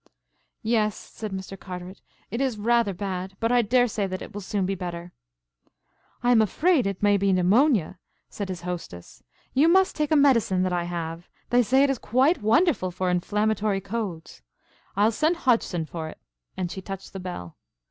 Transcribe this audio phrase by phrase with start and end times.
[0.63, 1.59] "Yes," said Mr.
[1.59, 2.01] Carteret,
[2.31, 5.11] "it is rather bad, but I daresay that it will soon be better."
[6.23, 9.21] "I am afraid that it may be pneumonia," said his hostess.
[9.53, 11.29] "You must take a medicine that I have.
[11.51, 14.41] They say that it is quite wonderful for inflammatory colds.
[14.95, 16.17] I'll send Hodgson for it,"
[16.57, 17.55] and she touched the bell.